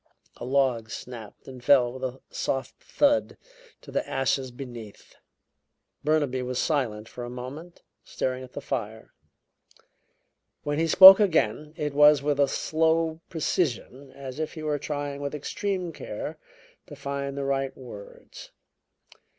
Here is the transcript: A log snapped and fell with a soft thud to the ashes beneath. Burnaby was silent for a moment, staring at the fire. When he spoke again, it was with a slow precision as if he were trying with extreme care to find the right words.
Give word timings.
A 0.37 0.45
log 0.45 0.89
snapped 0.89 1.47
and 1.47 1.63
fell 1.63 1.93
with 1.93 2.03
a 2.03 2.19
soft 2.31 2.81
thud 2.83 3.37
to 3.81 3.91
the 3.91 4.09
ashes 4.09 4.49
beneath. 4.49 5.13
Burnaby 6.03 6.41
was 6.41 6.57
silent 6.57 7.07
for 7.07 7.23
a 7.23 7.29
moment, 7.29 7.83
staring 8.03 8.43
at 8.43 8.53
the 8.53 8.61
fire. 8.61 9.13
When 10.63 10.79
he 10.79 10.87
spoke 10.87 11.19
again, 11.19 11.75
it 11.77 11.93
was 11.93 12.23
with 12.23 12.39
a 12.39 12.47
slow 12.47 13.21
precision 13.29 14.11
as 14.13 14.39
if 14.39 14.55
he 14.55 14.63
were 14.63 14.79
trying 14.79 15.21
with 15.21 15.35
extreme 15.35 15.93
care 15.93 16.39
to 16.87 16.95
find 16.95 17.37
the 17.37 17.45
right 17.45 17.77
words. 17.77 18.49